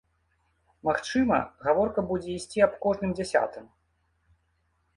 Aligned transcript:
Магчыма, 0.89 1.37
гаворка 1.67 2.05
будзе 2.11 2.29
ісці 2.39 2.65
аб 2.69 2.73
кожным 2.89 3.11
дзясятым. 3.19 3.65